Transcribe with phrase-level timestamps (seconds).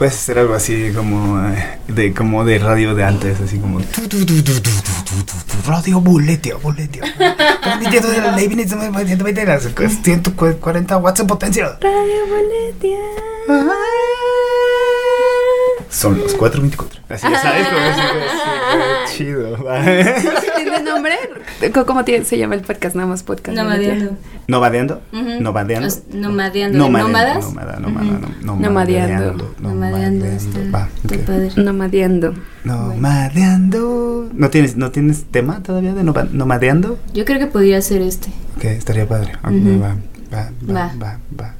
[0.00, 1.38] puedes hacer algo así como
[1.86, 3.80] de como de radio de antes, así como
[5.66, 7.02] radio boletio, boletio.
[8.08, 11.76] de 140 watts en potencia.
[11.82, 12.96] Radio boletio.
[15.90, 17.00] Son los 424.
[17.08, 17.96] Así ya sabes como es
[19.16, 19.56] súper chido.
[20.56, 21.14] ¿Tiene nombre?
[21.74, 22.94] ¿Cómo- ¿Cómo tiene- se llama el podcast?
[22.94, 23.56] Nada más podcast.
[24.46, 25.00] Nomadeando.
[25.88, 26.78] Os- Nomadeando.
[26.78, 27.44] Nómada, ¿Nómadas?
[27.44, 28.26] nómada, nómada, Ujú.
[28.42, 29.54] no- Nomadeando.
[29.58, 30.26] Nomadeando.
[30.26, 30.88] Está,
[31.26, 31.50] padre.
[31.56, 32.34] Nomadeando.
[32.64, 34.28] Nomadeando.
[34.32, 36.98] ¿No tienes, ¿No tienes tema todavía de nomadeando?
[37.12, 38.28] Yo creo que podría ser este.
[38.56, 39.32] Ok, estaría padre.
[39.44, 39.96] Va,
[40.32, 40.92] Va.
[41.00, 41.54] va, va.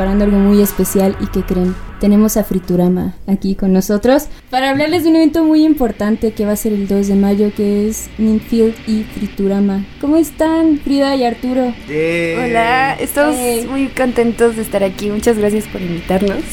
[0.00, 5.02] Preparando algo muy especial y que creen, tenemos a Friturama aquí con nosotros para hablarles
[5.04, 8.08] de un evento muy importante que va a ser el 2 de mayo, que es
[8.16, 9.84] Ninfield y Friturama.
[10.00, 11.74] ¿Cómo están Frida y Arturo?
[11.86, 13.66] Hola, estamos Hey.
[13.70, 15.10] muy contentos de estar aquí.
[15.10, 16.44] Muchas gracias por invitarnos.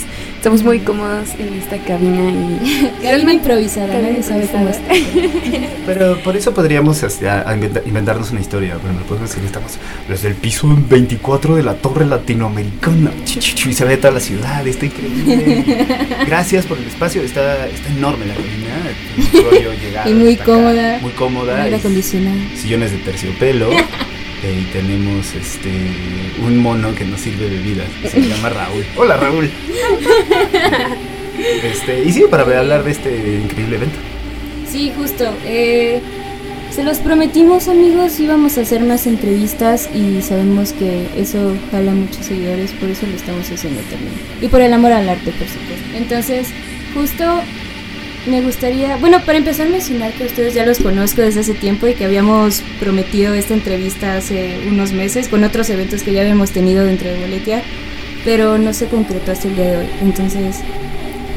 [0.47, 4.95] Estamos muy cómodos en esta cabina y Cabina improvisada, Cabina nadie sabe cómo improvisada.
[4.95, 5.67] está.
[5.85, 7.27] Pero por eso podríamos este,
[7.85, 8.77] inventarnos una historia.
[8.81, 9.73] Bueno, podemos decir que estamos
[10.07, 13.11] desde el piso 24 de la torre latinoamericana.
[13.25, 15.85] Y se ve toda la ciudad, está increíble.
[16.25, 20.05] Gracias por el espacio, está, está enorme la cabina.
[20.05, 20.99] Y muy acá, cómoda.
[21.01, 21.63] Muy cómoda.
[21.63, 22.37] Aire y acondicionado.
[22.55, 23.69] sillones de terciopelo.
[24.43, 25.71] Eh, y tenemos este
[26.45, 27.87] un mono que nos sirve bebidas.
[28.01, 28.85] que Se llama Raúl.
[28.97, 29.49] Hola Raúl.
[31.63, 33.97] Este, y sí, para hablar de este increíble evento.
[34.67, 35.25] Sí, justo.
[35.45, 36.01] eh,
[36.71, 42.25] se los prometimos, amigos, íbamos a hacer más entrevistas y sabemos que eso jala muchos
[42.25, 44.13] seguidores, por eso lo estamos haciendo también.
[44.41, 45.95] Y por el amor al arte, por supuesto.
[45.95, 46.47] Entonces,
[46.93, 47.41] justo
[48.27, 51.93] me gustaría, bueno, para empezar mencionar que ustedes ya los conozco desde hace tiempo y
[51.93, 56.85] que habíamos prometido esta entrevista hace unos meses con otros eventos que ya habíamos tenido
[56.85, 57.61] dentro de Boletia,
[58.25, 59.87] pero no se concretó hasta el día de hoy.
[60.01, 60.57] Entonces,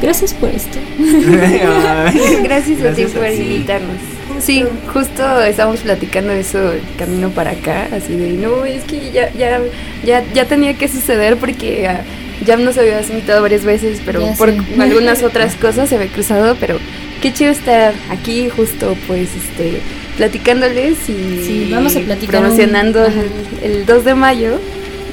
[0.02, 0.78] gracias por esto.
[0.98, 3.34] gracias, a ti Gracias a por ti.
[3.34, 3.96] invitarnos.
[4.40, 9.30] Sí, justo estábamos platicando eso el camino para acá, así de no, es que ya,
[9.34, 9.60] ya,
[10.04, 12.02] ya, ya tenía que suceder porque ah,
[12.44, 14.58] ya nos habías invitado varias veces, pero Ya por sé.
[14.80, 16.78] algunas otras cosas se había cruzado, pero
[17.22, 19.80] qué chido estar aquí justo pues este
[20.16, 23.30] platicándoles y Sí, vamos a platicar promocionando el,
[23.62, 24.60] el 2 de mayo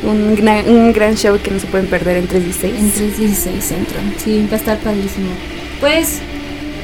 [0.03, 2.73] un, gran- un gran show que no se pueden perder en 316.
[2.79, 3.97] En 316 Centro.
[4.23, 5.29] Sí, va a estar padrísimo.
[5.79, 6.19] Pues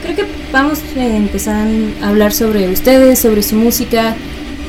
[0.03, 1.67] creo que vamos a empezar
[2.01, 4.15] a hablar sobre ustedes, sobre su música.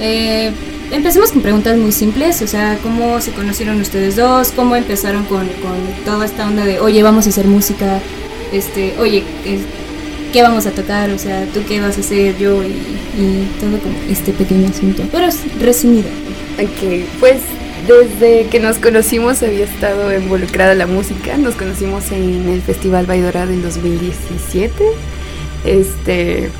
[0.00, 0.50] Eh,
[0.94, 4.52] empecemos con preguntas muy simples, o sea, ¿cómo se conocieron ustedes dos?
[4.54, 8.00] ¿Cómo empezaron con, con toda esta onda de, oye, vamos a hacer música?
[8.52, 9.24] Este, oye,
[10.32, 11.10] ¿qué vamos a tocar?
[11.10, 12.38] O sea, ¿tú qué vas a hacer?
[12.38, 12.74] Yo y,
[13.60, 15.02] todo como este pequeño asunto.
[15.10, 16.08] Pero es resumido.
[16.58, 17.40] Ok, pues
[17.88, 21.36] desde que nos conocimos había estado involucrada la música.
[21.36, 24.72] Nos conocimos en el Festival Baidora del 2017.
[25.64, 26.50] Este,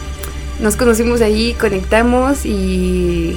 [0.61, 3.37] nos conocimos ahí, conectamos y,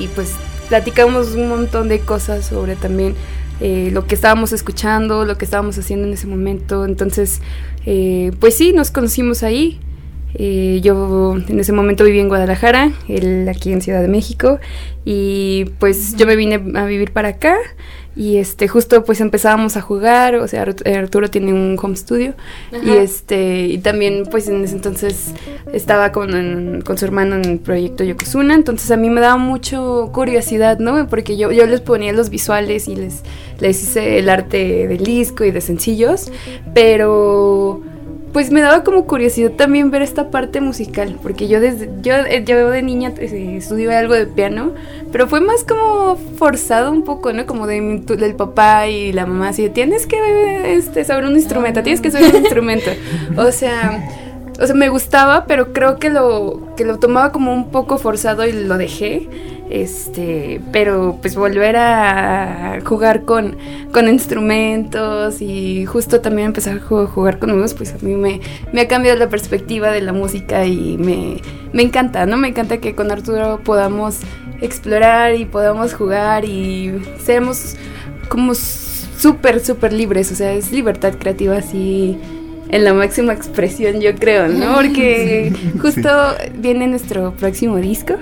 [0.00, 0.32] y, pues
[0.68, 3.14] platicamos un montón de cosas sobre también
[3.60, 6.84] eh, lo que estábamos escuchando, lo que estábamos haciendo en ese momento.
[6.84, 7.40] Entonces,
[7.84, 9.80] eh, pues sí, nos conocimos ahí.
[10.34, 14.58] Eh, yo en ese momento viví en Guadalajara, él aquí en Ciudad de México,
[15.04, 17.56] y pues yo me vine a vivir para acá
[18.16, 22.34] y este justo pues empezábamos a jugar, o sea, Arturo tiene un home studio
[22.84, 25.32] y este y también pues en ese entonces
[25.72, 30.10] estaba con, con su hermano en el proyecto Yokozuna, entonces a mí me daba mucho
[30.12, 31.06] curiosidad, ¿no?
[31.06, 33.22] Porque yo, yo les ponía los visuales y les,
[33.60, 36.32] les hice el arte del disco y de sencillos,
[36.74, 37.80] pero
[38.32, 42.44] pues me daba como curiosidad también ver esta parte musical, porque yo desde yo, eh,
[42.44, 44.72] yo de niña eh, estudié algo de piano,
[45.10, 47.46] pero fue más como forzado un poco, ¿no?
[47.46, 52.00] Como de, del papá y la mamá, así, tienes que este, saber un instrumento, tienes
[52.00, 52.90] que saber un instrumento.
[53.36, 54.08] O sea,
[54.60, 58.46] o sea, me gustaba, pero creo que lo, que lo tomaba como un poco forzado
[58.46, 59.28] y lo dejé.
[59.70, 63.56] Este, pero pues volver a jugar con,
[63.92, 68.40] con instrumentos y justo también empezar a jugar con nuevos, pues a mí me,
[68.72, 71.36] me, ha cambiado la perspectiva de la música y me,
[71.72, 72.36] me encanta, ¿no?
[72.36, 74.18] Me encanta que con Arturo podamos
[74.60, 77.76] explorar y podamos jugar y seamos
[78.28, 82.18] como súper, súper libres, o sea, es libertad creativa así
[82.70, 84.74] en la máxima expresión, yo creo, ¿no?
[84.74, 86.08] Porque justo
[86.56, 88.14] viene nuestro próximo disco,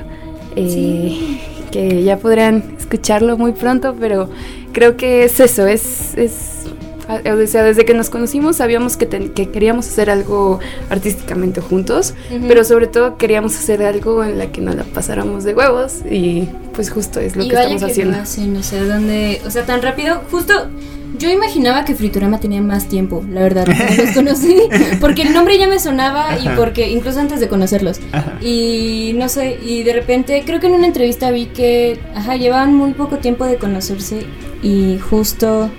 [0.58, 1.40] eh,
[1.70, 4.28] que ya podrán escucharlo muy pronto, pero
[4.72, 6.64] creo que es eso, es, es
[7.08, 10.60] o sea, desde que nos conocimos sabíamos que, que queríamos hacer algo
[10.90, 12.14] artísticamente juntos,
[12.46, 16.48] pero sobre todo queríamos hacer algo en la que nos la pasáramos de huevos y
[16.74, 18.18] pues justo es lo que estamos haciendo.
[18.58, 20.68] o sea, donde, o sea, tan rápido, justo
[21.16, 24.56] yo imaginaba que Friturama tenía más tiempo, la verdad, los conocí,
[25.00, 28.00] porque el nombre ya me sonaba y porque incluso antes de conocerlos.
[28.40, 32.74] Y no sé, y de repente creo que en una entrevista vi que, ajá, llevaban
[32.74, 34.26] muy poco tiempo de conocerse
[34.62, 35.70] y justo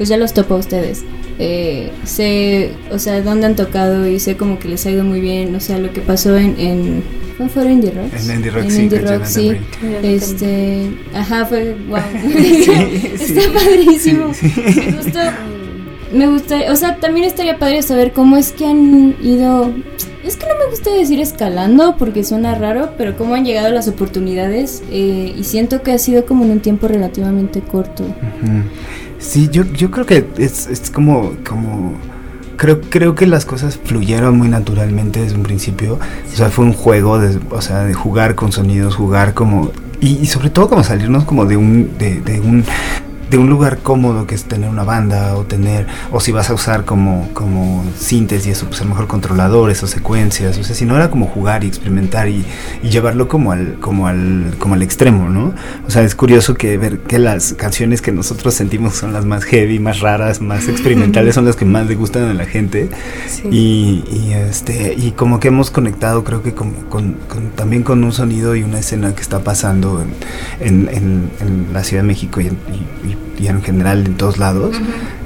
[0.00, 1.04] pues ya los topo a ustedes.
[1.38, 5.20] Eh, sé, o sea, dónde han tocado y sé como que les ha ido muy
[5.20, 6.58] bien, o sea, lo que pasó en...
[6.58, 7.04] en
[7.36, 8.10] ¿Cómo fue Indie Rock?
[8.14, 8.80] En Indie Rock, en sí.
[8.80, 9.56] Indie Rock, sí.
[10.02, 11.98] Este, ajá, fue, wow.
[13.20, 14.32] Está padrísimo.
[14.32, 15.18] Me gustó,
[16.14, 19.70] me gusta, o sea, también estaría padre saber cómo es que han ido
[20.24, 23.86] es que no me gusta decir escalando porque suena raro, pero cómo han llegado las
[23.86, 28.04] oportunidades eh, y siento que ha sido como en un tiempo relativamente corto.
[29.20, 31.92] Sí, yo, yo creo que es, es como, como
[32.56, 35.94] creo, creo que las cosas fluyeron muy naturalmente desde un principio.
[36.32, 39.72] O sea, fue un juego, de, o sea, de jugar con sonidos, jugar como...
[40.00, 42.64] Y, y sobre todo como salirnos como de un, de, de un
[43.30, 46.54] de un lugar cómodo que es tener una banda o tener, o si vas a
[46.54, 50.74] usar como, como sintes y eso, pues a lo mejor controladores o secuencias, o sea,
[50.74, 52.44] si no era como jugar y experimentar y,
[52.82, 55.54] llevarlo como al, como al, como al extremo, ¿no?
[55.86, 59.44] O sea, es curioso que ver que las canciones que nosotros sentimos son las más
[59.44, 62.90] heavy, más raras, más experimentales, son las que más le gustan a la gente.
[63.48, 67.16] Y, y, este, y como que hemos conectado, creo que como, con,
[67.54, 70.02] también con un sonido y una escena que está pasando
[70.60, 74.76] en, en, en, la Ciudad de México y, y y en general en todos lados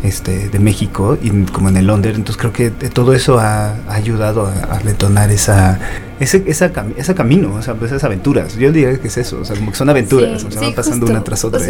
[0.05, 2.17] este, de México y como en el Londres.
[2.17, 5.81] Entonces creo que todo eso ha, ayudado a, detonar esa,
[6.21, 8.57] ese, esa, esa camino, o sea, pues esas aventuras.
[8.57, 11.07] Yo diría que es eso, o sea, como que son aventuras, o sea, van pasando
[11.07, 11.61] una tras otra.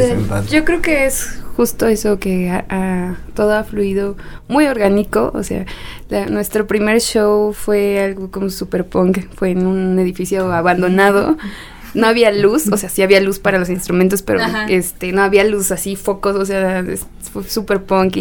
[0.51, 4.17] yo creo que es justo eso que ha, todo ha fluido
[4.49, 5.65] muy orgánico, o sea,
[6.29, 11.39] nuestro primer show fue algo como super punk, fue en un edificio abandonado
[11.95, 15.45] no había luz, o sea, sí había luz para los instrumentos, pero este no había
[15.45, 16.85] luz así, focos, o sea,
[17.33, 18.17] fue súper punk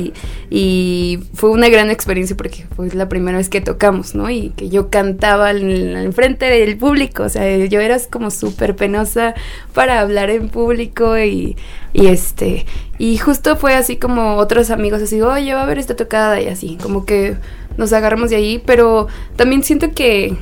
[0.49, 4.29] y, fue una gran experiencia porque fue la primera vez que tocamos, ¿no?
[4.29, 9.33] Y que yo cantaba en, frente del público, o sea, yo era como súper penosa
[9.73, 11.57] para hablar en público y,
[11.93, 12.65] y este,
[12.97, 16.47] y justo fue así como otros amigos así, oye, va a ver esta tocada y
[16.47, 17.37] así, como que
[17.77, 20.37] nos agarramos de ahí, pero también siento que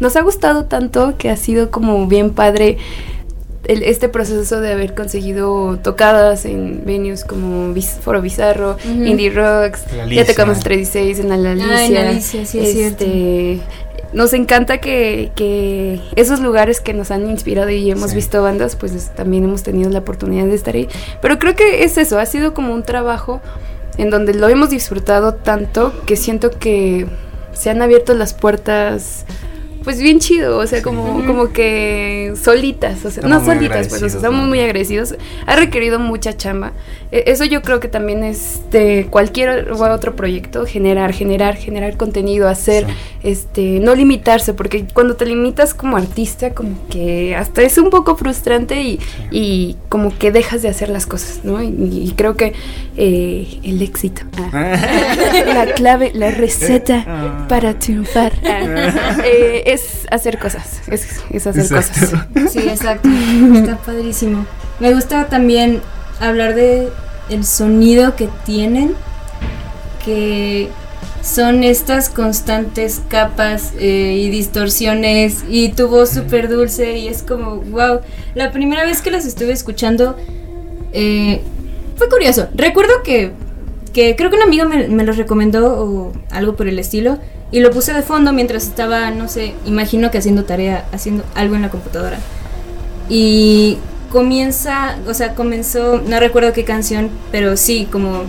[0.00, 2.78] nos ha gustado tanto que ha sido como bien padre
[3.66, 10.60] este proceso de haber conseguido tocadas en venues como Foro Bizarro, Indie Rocks, ya tocamos
[10.60, 11.66] 36 en la Alicia.
[11.70, 13.60] Ah, en Alicia, sí, es este,
[14.12, 19.10] Nos encanta que, que, esos lugares que nos han inspirado y hemos visto bandas, pues
[19.14, 20.88] también hemos tenido la oportunidad de estar ahí.
[21.22, 23.40] Pero creo que es eso, ha sido como un trabajo
[23.96, 27.06] en donde lo hemos disfrutado tanto que siento que
[27.52, 29.24] se han abierto las puertas
[29.84, 34.08] pues bien chido, o sea, como, como que solitas, o sea, no solitas, pues, o
[34.08, 35.14] sea, estamos muy agradecidos.
[35.46, 36.72] Ha requerido mucha chamba.
[37.12, 42.48] E, eso yo creo que también es de cualquier otro proyecto, generar, generar, generar contenido,
[42.48, 42.86] hacer,
[43.22, 48.16] este, no limitarse, porque cuando te limitas como artista, como que hasta es un poco
[48.16, 48.98] frustrante y,
[49.30, 51.62] y como que dejas de hacer las cosas, ¿no?
[51.62, 52.52] Y, creo que
[52.96, 54.22] eh, el éxito,
[54.52, 54.76] ah,
[55.46, 57.46] la clave, la receta ah.
[57.48, 58.32] para triunfar.
[59.24, 62.12] Eh, es hacer cosas, es, hacer cosas.
[62.50, 63.08] Sí, exacto.
[63.54, 64.46] Está padrísimo.
[64.80, 65.80] Me gusta también
[66.20, 66.88] hablar de
[67.30, 68.94] el sonido que tienen,
[70.04, 70.68] que
[71.22, 77.56] son estas constantes capas eh, y distorsiones y tu voz súper dulce y es como,
[77.56, 78.00] wow,
[78.34, 80.16] la primera vez que las estuve escuchando
[80.92, 81.40] eh,
[81.96, 82.48] fue curioso.
[82.54, 83.32] Recuerdo que,
[83.94, 87.18] que creo que un amigo me, me los recomendó o algo por el estilo
[87.54, 91.54] y lo puse de fondo mientras estaba, no sé, imagino que haciendo tarea, haciendo algo
[91.54, 92.18] en la computadora.
[93.08, 93.78] Y
[94.10, 98.24] comienza, o sea, comenzó, no recuerdo qué canción, pero sí, como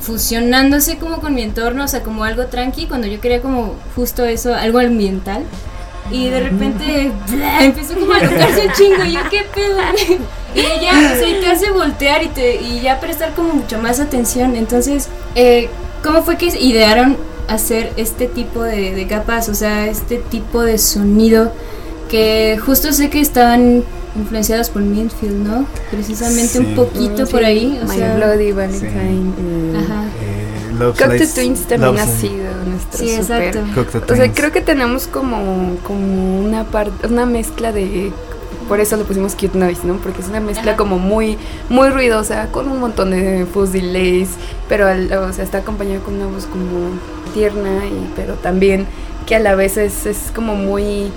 [0.00, 4.24] fusionándose como con mi entorno, o sea, como algo tranqui, cuando yo quería como justo
[4.24, 5.44] eso, algo ambiental.
[6.10, 7.12] Y de repente
[7.60, 9.78] empezó como a tocarse un chingo, y yo qué pedo.
[10.56, 14.00] Y ella, o sea, te hace voltear y, te, y ya prestar como mucho más
[14.00, 14.56] atención.
[14.56, 15.68] Entonces, eh,
[16.02, 17.16] ¿cómo fue que idearon
[17.48, 21.52] hacer este tipo de, capas, o sea, este tipo de sonido
[22.10, 23.84] que justo sé que estaban
[24.16, 25.66] influenciadas por Minfield, ¿no?
[25.90, 27.78] Precisamente un poquito por ahí.
[27.82, 29.32] O My Bloody Valentine.
[29.76, 30.04] Ajá.
[30.22, 30.46] Eh,
[31.34, 33.60] Twins también ha sido nuestro sí, exacto.
[34.12, 38.12] O sea, creo que tenemos como, como una parte, una mezcla de
[38.68, 39.96] por eso lo pusimos cute noise, ¿no?
[39.96, 41.38] Porque es una mezcla como muy
[41.68, 44.30] muy ruidosa con un montón de fuzz delays,
[44.68, 46.90] pero o sea, está acompañado con una voz como
[47.36, 48.86] tierna y pero también
[49.26, 51.10] que a la vez es, es como muy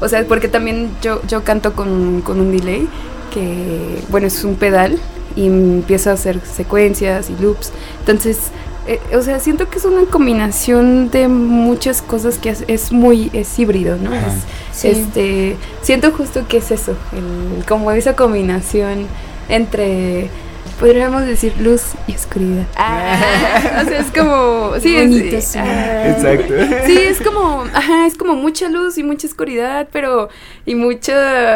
[0.00, 2.88] o sea, porque también yo yo canto con, con un delay
[3.32, 4.98] que bueno, es un pedal
[5.34, 7.72] y empiezo a hacer secuencias y loops.
[8.00, 8.38] Entonces,
[8.86, 13.58] eh, o sea, siento que es una combinación de muchas cosas que es, muy, es
[13.58, 14.10] híbrido, ¿no?
[14.82, 16.94] Este, siento justo que es eso,
[17.68, 19.06] como esa combinación
[19.48, 20.28] entre
[20.82, 22.66] podríamos decir luz y oscuridad.
[22.74, 26.54] Ah, o sea, es como, sí, es, ah, exacto.
[26.86, 30.28] Sí, es como, ajá, es como mucha luz y mucha oscuridad, pero
[30.66, 31.12] y mucho,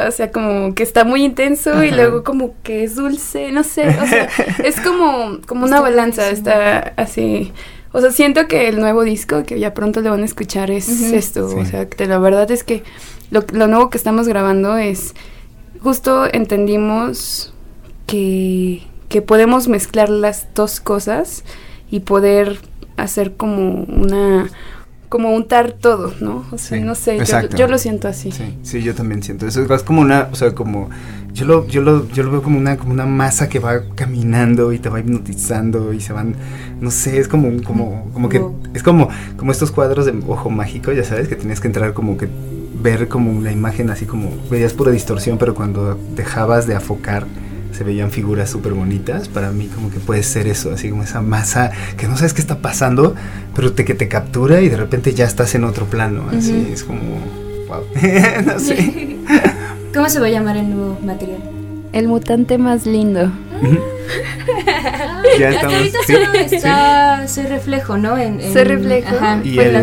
[0.06, 3.88] o sea, como que está muy intenso y luego como que es dulce, no sé,
[3.88, 4.28] o sea,
[4.64, 7.52] es como como una balanza, está así.
[7.90, 10.88] O sea, siento que el nuevo disco que ya pronto le van a escuchar es
[10.88, 12.85] esto, o sea, que la verdad es que
[13.33, 15.16] lo, lo nuevo que estamos grabando es
[15.80, 17.52] justo entendimos
[18.06, 21.44] que que podemos mezclar las dos cosas
[21.90, 22.58] y poder
[22.96, 24.48] hacer como una
[25.08, 26.44] como untar todo, ¿no?
[26.50, 27.18] O sea, no sé,
[27.56, 28.32] yo, lo siento así.
[28.32, 29.62] Sí, sí, yo también siento eso.
[29.72, 30.90] Es como una, o sea, como
[31.32, 34.72] yo lo, yo lo, yo lo veo como una, como una masa que va caminando
[34.72, 36.34] y te va hipnotizando y se van,
[36.80, 38.42] no sé, es como, como, como que,
[38.75, 42.16] es como, como estos cuadros de ojo mágico, ya sabes, que tienes que entrar como
[42.16, 42.28] que
[42.82, 47.26] ver como la imagen así como, veías pura distorsión, pero cuando dejabas de afocar
[47.76, 49.28] se veían figuras súper bonitas.
[49.28, 52.40] Para mí como que puede ser eso, así como esa masa que no sabes qué
[52.40, 53.14] está pasando,
[53.54, 56.25] pero te, que te captura y de repente ya estás en otro plano.
[56.37, 57.00] Así es como,
[57.68, 57.83] wow,
[58.47, 59.16] no sé.
[59.95, 61.40] ¿Cómo se va a llamar el nuevo material?
[61.92, 63.30] El mutante más lindo.
[65.38, 68.18] ya estamos, ahorita solo está ese reflejo, ¿no?
[68.18, 69.40] En, se refleja.
[69.45, 69.75] y, el,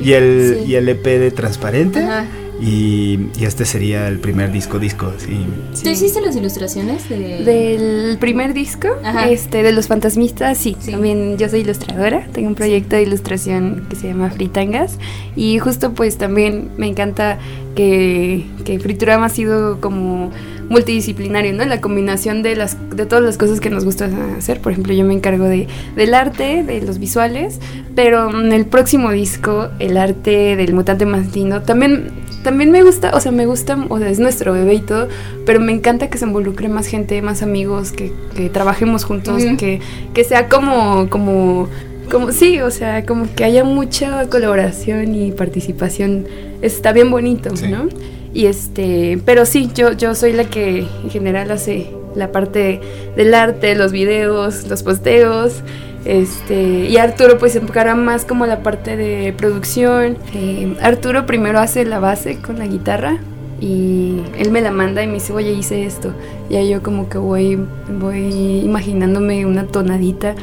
[0.00, 2.02] y, el, y el EP de transparente.
[2.02, 2.24] Ajá.
[2.60, 5.46] Y, este sería el primer disco disco, sí.
[5.82, 8.88] ¿Tú hiciste las ilustraciones del primer disco?
[9.28, 10.76] Este, de los fantasmistas, sí.
[10.90, 14.98] También yo soy ilustradora, tengo un proyecto de ilustración que se llama Fritangas
[15.36, 17.38] y justo pues también me encanta
[17.74, 20.30] que, que Friturama ha sido como
[20.68, 21.64] multidisciplinario, ¿no?
[21.64, 24.60] La combinación de las de todas las cosas que nos gusta hacer.
[24.60, 27.58] Por ejemplo, yo me encargo de del arte, de los visuales,
[27.94, 32.10] pero en el próximo disco, el arte del mutante más lindo, también
[32.42, 35.08] también me gusta, o sea, me gusta, o sea, es nuestro bebé y todo,
[35.44, 39.80] pero me encanta que se involucre más gente, más amigos, que, que trabajemos juntos, que,
[40.14, 41.68] que sea como, como,
[42.10, 46.26] como, sí, o sea, como que haya mucha colaboración y participación,
[46.62, 47.88] está bien bonito, ¿no?
[48.32, 52.80] Y este, pero sí, yo, yo soy la que en general hace la parte
[53.16, 55.62] del arte, los videos, los posteos.
[56.04, 60.16] Este, y Arturo pues se enfocará más como la parte de producción.
[60.34, 63.18] Eh, Arturo primero hace la base con la guitarra
[63.60, 66.14] y él me la manda y me dice, oye, hice esto.
[66.48, 67.58] Y ahí yo como que voy,
[67.98, 70.34] voy imaginándome una tonadita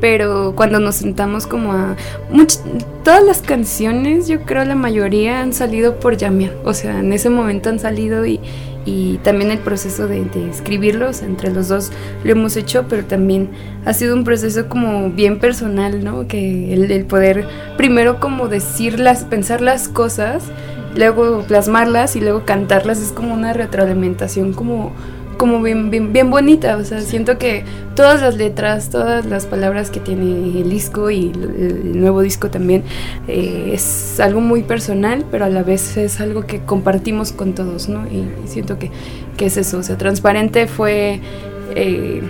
[0.00, 1.96] pero cuando nos sentamos como a...
[3.04, 7.30] todas las canciones, yo creo la mayoría han salido por llamear, o sea, en ese
[7.30, 8.40] momento han salido y,
[8.84, 11.90] y también el proceso de, escribirlos, entre los dos
[12.24, 13.50] lo hemos hecho, pero también
[13.84, 16.26] ha sido un proceso como bien personal, ¿no?
[16.26, 17.46] Que el, el poder
[17.76, 20.44] primero como decirlas, pensar las cosas,
[20.94, 24.92] luego plasmarlas y luego cantarlas es como una retroalimentación como
[25.40, 27.64] como bien, bien, bonita, o sea, siento que
[27.96, 32.82] todas las letras, todas las palabras que tiene el disco y el, nuevo disco también
[33.26, 37.88] eh, es algo muy personal, pero a la vez es algo que compartimos con todos,
[37.88, 38.06] ¿no?
[38.08, 38.90] Y, siento que,
[39.38, 41.20] que, es eso, o sea, Transparente fue,
[41.74, 42.20] eh,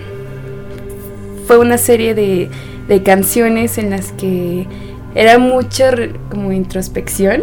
[1.47, 2.49] fue una serie de,
[2.87, 4.67] de canciones en las que
[5.15, 5.91] era mucha
[6.29, 7.41] como introspección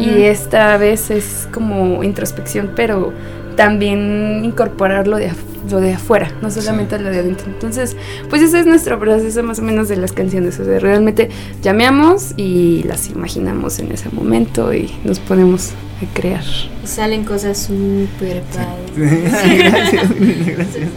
[0.00, 3.12] y esta vez es como introspección pero
[3.56, 5.32] también incorporar lo de,
[5.70, 7.46] lo de afuera, no solamente lo de adentro.
[7.46, 7.96] Entonces,
[8.28, 10.58] pues ese es nuestro proceso más o menos de las canciones.
[10.60, 11.28] O sea, realmente
[11.62, 16.44] llameamos y las imaginamos en ese momento y nos ponemos a crear.
[16.84, 18.91] salen cosas súper padres.
[19.42, 19.56] Sí.
[19.56, 20.10] gracias,
[20.46, 20.88] gracias.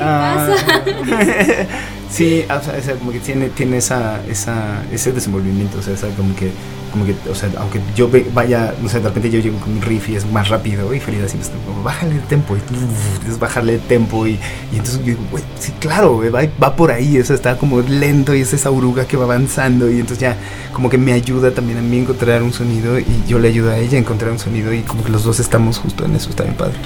[0.00, 0.48] Ah,
[0.84, 1.66] ¿qué pasa?
[2.10, 6.50] sí, o sea, como que tiene, tiene esa, esa, ese desenvolvimiento, o sea, como que
[6.96, 9.82] como que, o sea, aunque yo vaya, no sé, de repente yo llego con un
[9.82, 13.38] riff y es más rápido y Frida siempre está como, bájale el tempo y es
[13.38, 14.38] bajarle el tempo y,
[14.72, 18.34] y entonces yo digo, güey, sí, claro, va, va, por ahí, eso está como lento
[18.34, 20.36] y es esa oruga que va avanzando y entonces ya
[20.72, 23.72] como que me ayuda también a mí a encontrar un sonido y yo le ayudo
[23.72, 26.30] a ella a encontrar un sonido y como que los dos estamos justo en eso,
[26.30, 26.76] está bien padre.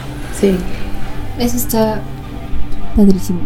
[0.41, 0.57] Sí,
[1.39, 2.01] eso está
[2.97, 3.41] padrísimo.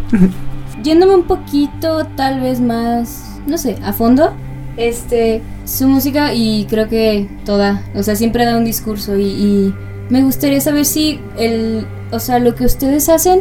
[0.83, 4.33] Yéndome un poquito, tal vez más, no sé, a fondo,
[4.77, 9.75] este, su música y creo que toda, o sea, siempre da un discurso y,
[10.11, 13.41] me gustaría saber si el, o sea, lo que ustedes hacen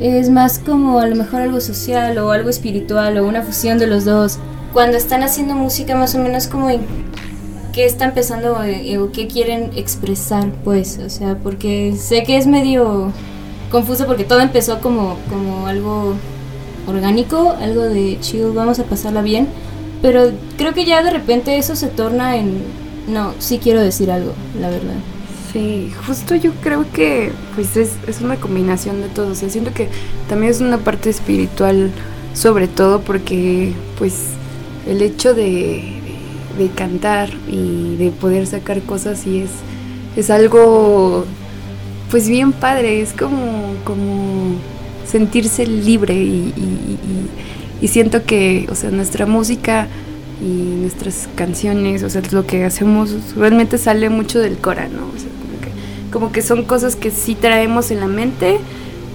[0.00, 3.86] es más como a lo mejor algo social o algo espiritual o una fusión de
[3.86, 4.40] los dos.
[4.72, 6.68] Cuando están haciendo música más o menos como
[7.74, 12.46] qué está empezando eh, o qué quieren expresar, pues, o sea, porque sé que es
[12.46, 13.12] medio
[13.70, 16.14] confuso porque todo empezó como como algo
[16.86, 19.48] orgánico, algo de chill, vamos a pasarla bien
[20.04, 22.62] pero creo que ya de repente eso se torna en,
[23.08, 24.96] no, sí quiero decir algo, la verdad.
[25.50, 29.28] Sí, justo yo creo que pues es, es una combinación de todo.
[29.28, 29.88] O sea, siento que
[30.28, 31.90] también es una parte espiritual
[32.34, 34.26] sobre todo porque pues
[34.86, 36.02] el hecho de,
[36.58, 39.50] de, cantar y de poder sacar cosas y es,
[40.16, 41.24] es algo
[42.10, 44.56] pues bien padre, es como, como
[45.06, 46.52] sentirse libre y,
[47.80, 49.88] y siento que, o sea, nuestra música
[50.40, 55.06] y nuestras canciones, o sea, lo que hacemos realmente sale mucho del cora, ¿no?
[55.06, 58.58] O sea, como que, como que son cosas que sí traemos en la mente,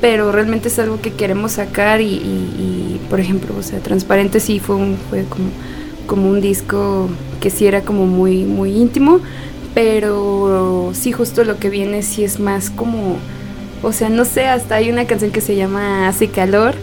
[0.02, 4.76] pero realmente es algo que queremos sacar y, por ejemplo, o sea, Transparente sí fue,
[4.76, 5.50] un, fue como,
[6.10, 7.08] como un disco
[7.40, 9.20] que sí era como muy, muy íntimo,
[9.76, 13.18] pero sí justo lo que viene sí es más como,
[13.84, 16.74] o sea, no sé, hasta hay una canción que se llama Hace calor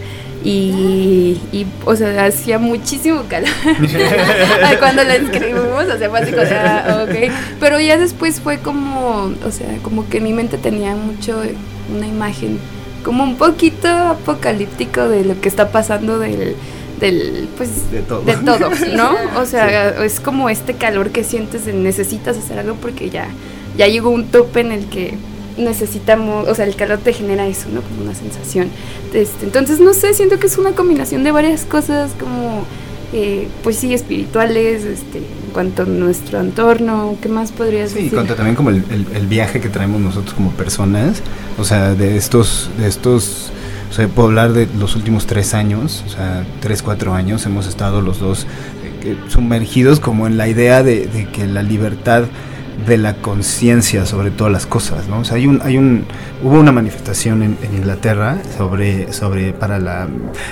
[0.45, 1.37] y,
[1.83, 3.49] o sea, hacía muchísimo calor
[4.79, 7.31] cuando la escribimos, o sea, fue así ah, ok.
[7.59, 11.41] Pero ya después fue como, o sea, como que mi mente tenía mucho
[11.93, 12.59] una imagen
[13.03, 16.55] como un poquito apocalíptico de lo que está pasando del,
[16.99, 19.15] del pues de todo, de todo ¿no?
[19.39, 23.27] O sea, es como este calor que sientes de necesitas hacer algo porque ya
[23.77, 25.13] ya llegó un tope en el que
[25.57, 27.81] necesitamos, o sea, el calor te genera eso, ¿no?
[27.81, 28.69] Como una sensación.
[29.13, 32.63] Este, entonces, no sé, siento que es una combinación de varias cosas como,
[33.13, 38.09] eh, pues sí, espirituales, este, en cuanto a nuestro entorno, ¿qué más podrías decir?
[38.09, 41.21] Sí, cuanto también como el, el, viaje que traemos nosotros como personas,
[41.57, 43.51] o sea, de estos, de estos,
[43.89, 47.67] o sea, puedo hablar de los últimos tres años, o sea, tres, cuatro años, hemos
[47.67, 48.45] estado los dos
[49.03, 52.23] eh, sumergidos como en la idea de, que la libertad
[52.85, 55.19] de la conciencia sobre todas las cosas, ¿no?
[55.19, 56.05] O sea, hay un, hay un,
[56.43, 60.07] hubo una manifestación en, Inglaterra sobre, sobre, para la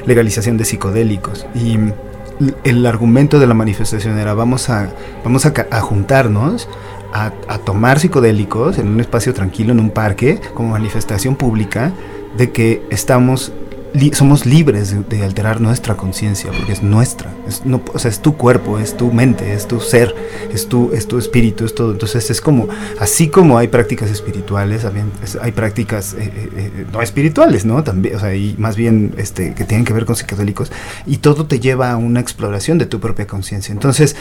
[0.05, 1.77] legalización de psicodélicos y
[2.63, 4.89] el argumento de la manifestación era vamos a,
[5.23, 6.67] vamos a, juntarnos
[7.13, 11.93] a, a, tomar psicodélicos en un espacio tranquilo, en un parque, como manifestación pública
[12.37, 13.51] de que estamos
[14.13, 17.33] somos libres de, alterar nuestra conciencia, porque es nuestra.
[17.47, 20.13] Es, no, o sea, es tu cuerpo, es tu mente, es tu ser,
[20.53, 21.91] es tu, es tu espíritu, es todo.
[21.91, 22.67] Entonces es como,
[22.99, 24.85] así como hay prácticas espirituales,
[25.41, 27.83] hay prácticas eh, eh, eh, no espirituales, ¿no?
[27.83, 30.71] También, o sea, y más bien este, que tienen que ver con psicodélicos,
[31.05, 33.71] y todo te lleva a una exploración de tu propia conciencia.
[33.71, 34.15] Entonces,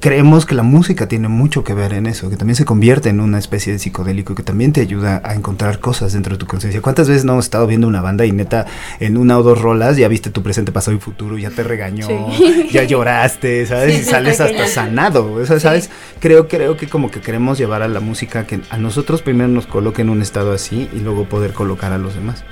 [0.00, 3.20] creemos que la música tiene mucho que ver en eso, que también se convierte en
[3.20, 6.80] una especie de psicodélico, que también te ayuda a encontrar cosas dentro de tu conciencia.
[6.80, 8.66] ¿Cuántas veces no hemos estado viendo una banda y neta
[9.00, 12.06] en una o dos rolas ya viste tu presente, pasado y futuro, ya te regañó,
[12.06, 12.68] Sí.
[12.72, 13.94] ya lloraste, ¿sabes?
[13.94, 15.90] Sí, y sales hasta sanado, o sea, ¿sabes?
[16.20, 19.66] Creo, creo que como que queremos llevar a la música que a nosotros primero nos
[19.66, 22.44] coloque en un estado así y luego poder colocar a los demás.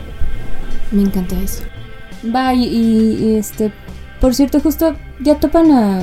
[0.90, 1.62] Me encanta eso.
[2.34, 3.72] Va, y, este,
[4.20, 6.00] por cierto, justo ya topan a,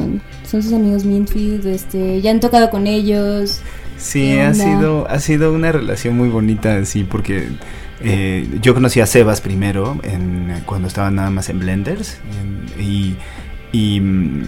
[0.47, 3.61] son sus amigos Mintfield, este, ya han tocado con ellos.
[3.97, 7.47] Sí, ¿Qué ha sido, ha sido una relación muy bonita, sí, porque
[8.01, 12.17] eh, yo conocí a Sebas primero en, cuando estaba nada más en Blenders
[12.77, 13.15] en- y,
[13.71, 14.43] y, mm,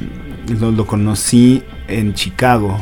[0.59, 2.77] lo, lo conocí en Chicago.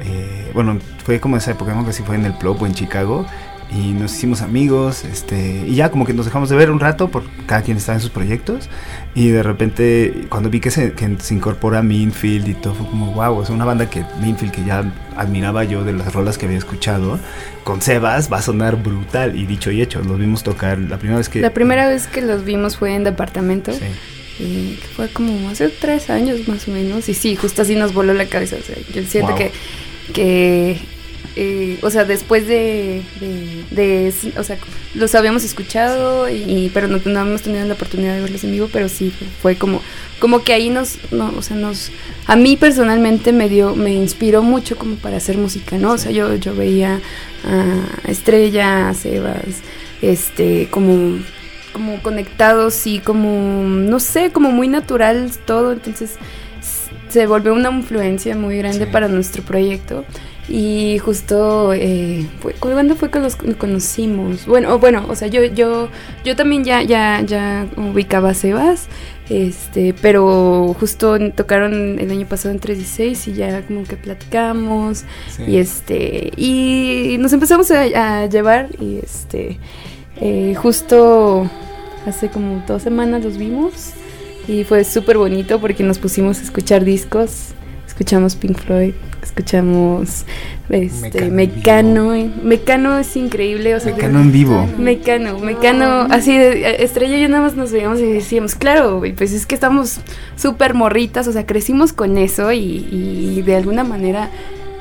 [0.00, 2.74] Eh, bueno, fue como esa época, no sé si fue en el Plop o en
[2.74, 3.26] Chicago.
[3.72, 7.08] Y nos hicimos amigos, este, y ya como que nos dejamos de ver un rato,
[7.08, 8.68] por cada quien estaba en sus proyectos.
[9.14, 13.12] Y de repente, cuando vi que se, que se incorpora Minfield y todo, fue como,
[13.12, 14.84] wow, es una banda que Minfield, que ya
[15.16, 17.18] admiraba yo de las rolas que había escuchado,
[17.64, 19.36] con Sebas va a sonar brutal.
[19.36, 21.40] Y dicho y hecho, los vimos tocar la primera vez que.
[21.40, 23.72] La primera vez que los vimos fue en departamento.
[23.72, 23.84] Sí.
[24.38, 27.08] Y fue como hace tres años más o menos.
[27.08, 28.56] Y sí, justo así nos voló la cabeza.
[28.60, 29.38] O sea, yo siento Wow.
[29.38, 29.52] que,
[30.12, 30.78] que
[31.36, 34.56] eh, o sea, después de, de, de- o sea,
[34.94, 38.68] los habíamos escuchado, y, pero no, no habíamos tenido la oportunidad de verlos en vivo,
[38.72, 39.82] pero sí, fue, como,
[40.18, 41.90] como que ahí nos, no, o sea, nos,
[42.26, 45.92] a mí personalmente me dio, me inspiró mucho como para hacer música, ¿no?
[45.92, 47.00] O sea, yo, yo veía
[47.44, 49.36] a Estrella, a Sebas,
[50.02, 51.18] este, como
[51.72, 56.12] como conectados y como, no sé, como muy natural todo, entonces
[57.10, 58.90] se volvió una influencia muy grande Sí.
[58.90, 60.06] para nuestro proyecto.
[60.48, 64.46] Y justo, eh, fue, ¿cuándo fue que los conocimos?
[64.46, 65.88] Bueno, bueno, o sea, yo, yo,
[66.24, 68.86] yo también ya, ya, ya ubicaba a Sebas,
[69.28, 75.42] este, pero justo tocaron el año pasado en 316 y ya como que platicamos Sí.
[75.48, 79.58] y este y nos empezamos a, a llevar y este
[80.20, 81.50] eh, justo
[82.06, 83.90] hace como dos semanas los vimos
[84.46, 87.48] y fue súper bonito porque nos pusimos a escuchar discos
[87.86, 90.24] escuchamos Pink Floyd escuchamos
[90.68, 94.68] este Mecano Mecano eh, Mecano es increíble o sea Mecano en vivo.
[94.78, 99.02] Mecano, Mecano, así de eh, Estrella y yo nada más nos veíamos y decíamos, claro,
[99.16, 100.00] pues es que estamos
[100.36, 104.30] súper morritas, o sea, crecimos con eso y, y de alguna manera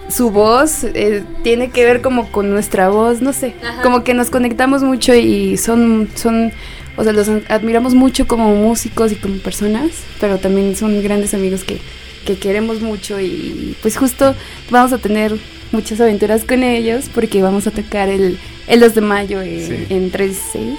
[0.10, 3.82] su voz eh, tiene que ver como con nuestra voz, no sé, Ajá.
[3.82, 6.52] como que nos conectamos mucho y son, son,
[6.96, 11.64] o sea, los admiramos mucho como músicos y como personas, pero también son grandes amigos
[11.64, 11.80] que,
[12.26, 14.36] que queremos mucho y pues justo
[14.70, 15.36] vamos a tener
[15.72, 19.94] muchas aventuras con ellos porque vamos a tocar el, el 2 de mayo eh, Sí.
[19.94, 20.78] en 36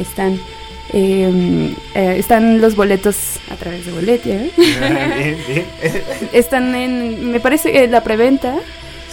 [0.00, 0.38] están
[0.92, 3.16] eh, eh, están los boletos
[3.50, 4.50] a través de Boletia ¿eh?
[4.56, 5.66] Bien, bien.
[6.32, 8.56] están en me parece eh, la preventa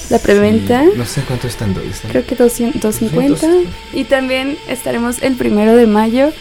[0.09, 1.73] la preventa Sí, no sé cuánto están.
[1.73, 2.11] ¿dónde están?
[2.11, 3.73] creo que 200, 250 200.
[3.93, 6.31] y también estaremos el primero de mayo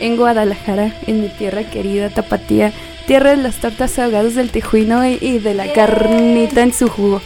[0.00, 2.72] en Guadalajara en mi tierra querida Tapatía
[3.10, 5.74] tierra de las tortas ahogadas del tejuino y, y de la Yeah.
[5.74, 7.20] carnita en su jugo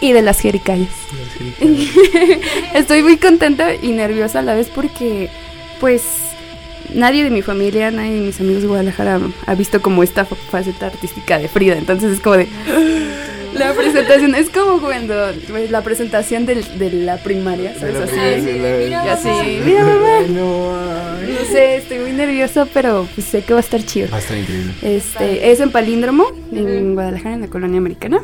[0.00, 0.88] y de las jericayas
[2.74, 5.28] Estoy muy contenta y nerviosa a la vez porque,
[5.80, 6.02] pues,
[6.94, 10.36] nadie de mi familia, nadie de mis amigos de Guadalajara ha visto como esta fa-
[10.36, 11.76] faceta artística de Frida.
[11.76, 12.46] Entonces es como de.
[13.58, 15.14] La presentación es como cuando
[15.48, 17.96] pues, la presentación del- de la primaria, ¿sabes?
[17.96, 18.16] Así.
[18.42, 19.12] Mira, Y mamá.
[19.12, 20.20] así, mira mamá.
[20.28, 20.72] No,
[21.20, 24.08] No sé, estoy muy nerviosa, pero pues, sé que va a estar chido.
[24.10, 24.72] Va a estar increíble.
[24.82, 28.20] Este, es en Palíndromo, en Guadalajara, en la colonia americana.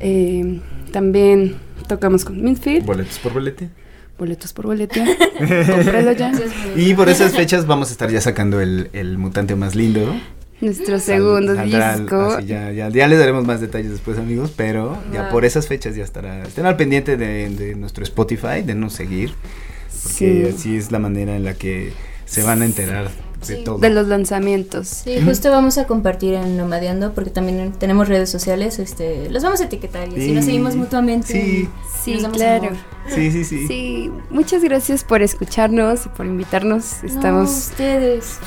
[0.00, 0.60] Eh,
[0.92, 1.56] también
[1.88, 2.84] tocamos con Minfield.
[2.86, 3.68] Boletos por bolete.
[4.18, 5.00] Boletos por boleto.
[5.70, 6.32] Cómpralo ya.
[6.76, 10.14] Y por esas fechas vamos a estar ya sacando el, el mutante más lindo.
[10.60, 12.20] Nuestro Sal- segundo saldrá al- disco.
[12.20, 14.52] así ya, ya, ya les daremos más detalles después, amigos.
[14.56, 16.42] Pero ya por esas fechas ya estará.
[16.42, 19.32] Estén al pendiente de, de nuestro Spotify, de nos seguir.
[20.02, 20.54] Porque Sí.
[20.54, 21.92] así es la manera en la que
[22.24, 23.10] se van a enterar
[23.46, 23.64] de Sí.
[23.64, 23.78] todo.
[23.78, 24.86] De los lanzamientos.
[24.88, 29.60] Sí, justo vamos a compartir en Nomadeando porque también tenemos redes sociales, este, los vamos
[29.60, 30.32] a etiquetar y así Sí.
[30.32, 31.26] nos seguimos mutuamente.
[31.32, 31.68] Sí.
[32.04, 32.68] Sí, claro.
[32.68, 32.78] amor.
[33.14, 33.66] Sí, sí, sí.
[33.66, 36.98] Sí, muchas gracias por escucharnos y por invitarnos.
[37.02, 38.38] No, Estamos ustedes.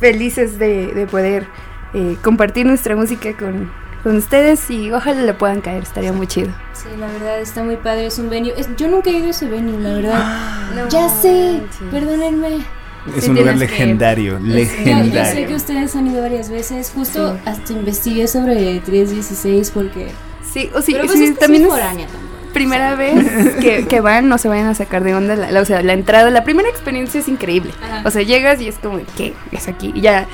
[0.00, 1.46] Fe- felices de, de poder
[1.94, 3.70] eh, compartir nuestra música con,
[4.02, 6.48] con ustedes y ojalá le puedan caer, estaría muy chido.
[6.72, 8.52] Sí, la verdad está muy padre, es un venue.
[8.56, 10.70] es- yo nunca he ido a ese venue, la verdad.
[10.74, 11.78] No ya sé, manches.
[11.90, 12.58] perdónenme.
[13.16, 15.56] Es Sí, un lugar legendario, Es- yo- Yo, sé que legendario.
[15.56, 17.40] ustedes han ido varias veces, justo Sí.
[17.46, 20.08] hasta investigué sobre 316 porque...
[20.52, 22.35] Sí, o sí, Pero pues sí, es que también es tampoco.
[22.52, 25.36] Primera vez que, que van, no se vayan a sacar de onda.
[25.36, 27.72] La, la- o sea, la entrada, la primera experiencia es increíble.
[27.82, 28.02] Ajá.
[28.04, 29.92] O sea, llegas y es como, ¿qué es aquí?
[29.94, 30.26] Y ya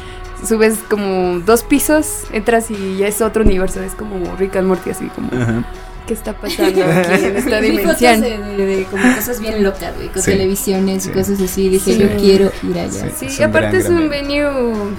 [0.46, 4.90] subes como dos pisos, entras y ya es otro universo, es como Rick and Morty,
[4.90, 5.28] así como...
[5.40, 5.64] Ajá.
[6.06, 8.20] ¿Qué está pasando aquí en esta dimensión?
[8.22, 10.32] de, de- de como cosas bien locas, güey, con Sí.
[10.32, 11.10] televisiones Sí.
[11.10, 11.68] y cosas así.
[11.68, 11.98] Dije, Sí.
[12.00, 12.90] yo quiero ir allá.
[12.90, 13.06] Sí.
[13.16, 14.50] Sí, Es y un aparte gran, es un gran venue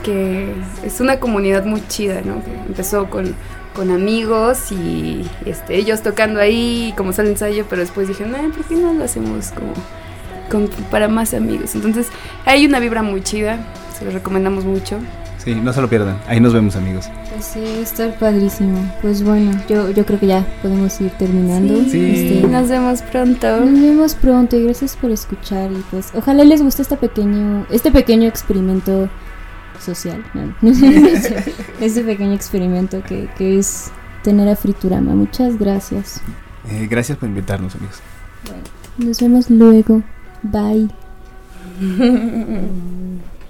[0.02, 0.54] que
[0.86, 2.42] es una comunidad muy chida, ¿no?
[2.42, 3.36] Que empezó con,
[3.76, 8.64] con amigos y este, ellos tocando ahí como sale ensayo, pero después dijeron, ay, ¿por
[8.66, 9.74] qué no lo hacemos como
[10.50, 11.76] con- para más amigos?
[11.76, 12.08] Entonces
[12.46, 13.58] hay una vibra muy chida,
[13.98, 14.98] se los recomendamos mucho.
[15.38, 16.18] Sí, no se lo pierdan.
[16.30, 17.10] Ahí nos vemos, amigos.
[17.34, 18.78] Pues sí, está padrísimo.
[19.02, 21.84] Pues bueno, yo, yo creo que ya podemos ir terminando.
[21.90, 22.32] Sí.
[22.38, 23.60] Este, Nos vemos pronto.
[23.60, 27.92] Nos vemos pronto y gracias por escuchar y pues ojalá les guste este pequeño este
[27.92, 29.10] pequeño experimento
[29.84, 30.56] social, ¿no?
[31.80, 33.92] este pequeño experimento que, que es
[34.24, 35.14] tener a Friturama.
[35.14, 36.22] Muchas gracias.
[36.70, 38.02] Eh, gracias por invitarnos, amigos.
[38.98, 40.02] Nos vemos luego.
[40.42, 40.90] Bye.